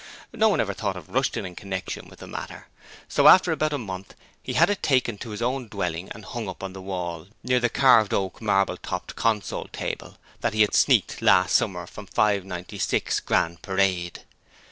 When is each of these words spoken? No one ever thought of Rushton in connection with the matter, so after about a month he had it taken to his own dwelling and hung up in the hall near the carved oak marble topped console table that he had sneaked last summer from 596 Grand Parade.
No 0.33 0.49
one 0.49 0.59
ever 0.59 0.73
thought 0.73 0.97
of 0.97 1.09
Rushton 1.09 1.45
in 1.45 1.53
connection 1.55 2.07
with 2.09 2.17
the 2.17 2.25
matter, 2.25 2.65
so 3.07 3.27
after 3.27 3.51
about 3.51 3.71
a 3.71 3.77
month 3.77 4.15
he 4.41 4.53
had 4.53 4.67
it 4.67 4.81
taken 4.81 5.19
to 5.19 5.29
his 5.29 5.43
own 5.43 5.67
dwelling 5.67 6.09
and 6.11 6.25
hung 6.25 6.49
up 6.49 6.63
in 6.63 6.73
the 6.73 6.81
hall 6.81 7.27
near 7.43 7.59
the 7.59 7.69
carved 7.69 8.11
oak 8.11 8.41
marble 8.41 8.77
topped 8.77 9.15
console 9.15 9.65
table 9.67 10.17
that 10.39 10.55
he 10.55 10.61
had 10.61 10.73
sneaked 10.73 11.21
last 11.21 11.55
summer 11.55 11.85
from 11.85 12.07
596 12.07 13.19
Grand 13.19 13.61
Parade. 13.61 14.23